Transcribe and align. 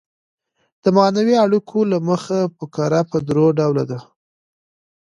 د 0.83 0.85
معنوي 0.97 1.35
اړیکو 1.45 1.79
له 1.91 1.97
مخه 2.09 2.39
فقره 2.57 3.01
پر 3.11 3.21
درې 3.29 3.45
ډوله 3.57 3.83
ده. 3.91 3.99